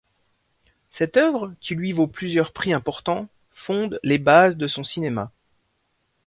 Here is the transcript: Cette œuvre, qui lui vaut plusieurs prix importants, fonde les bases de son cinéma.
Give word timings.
Cette 0.89 1.15
œuvre, 1.15 1.53
qui 1.61 1.75
lui 1.75 1.91
vaut 1.91 2.07
plusieurs 2.07 2.53
prix 2.53 2.73
importants, 2.73 3.27
fonde 3.51 3.99
les 4.01 4.17
bases 4.17 4.57
de 4.57 4.67
son 4.67 4.83
cinéma. 4.83 5.31